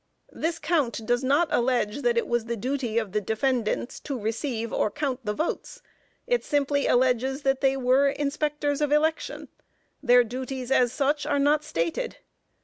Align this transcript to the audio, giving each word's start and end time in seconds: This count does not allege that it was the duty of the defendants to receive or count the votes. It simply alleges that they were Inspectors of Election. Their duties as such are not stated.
This 0.31 0.57
count 0.57 1.05
does 1.05 1.23
not 1.23 1.47
allege 1.51 2.01
that 2.01 2.17
it 2.17 2.27
was 2.27 2.45
the 2.45 2.57
duty 2.57 2.97
of 2.97 3.11
the 3.11 3.21
defendants 3.21 3.99
to 3.99 4.17
receive 4.17 4.73
or 4.73 4.89
count 4.89 5.19
the 5.23 5.33
votes. 5.35 5.83
It 6.25 6.43
simply 6.43 6.87
alleges 6.87 7.43
that 7.43 7.61
they 7.61 7.77
were 7.77 8.09
Inspectors 8.09 8.81
of 8.81 8.91
Election. 8.91 9.47
Their 10.01 10.23
duties 10.23 10.71
as 10.71 10.91
such 10.91 11.27
are 11.27 11.37
not 11.37 11.63
stated. 11.63 12.17